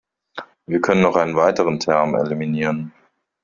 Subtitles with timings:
[0.65, 2.91] Wir können noch einen weiteren Term eliminieren.